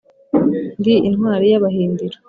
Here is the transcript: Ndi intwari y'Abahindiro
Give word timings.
Ndi 0.79 0.93
intwari 1.07 1.45
y'Abahindiro 1.51 2.17